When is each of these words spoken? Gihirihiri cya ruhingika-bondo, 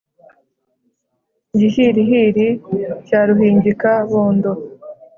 Gihirihiri 1.59 2.47
cya 3.07 3.21
ruhingika-bondo, 3.27 4.51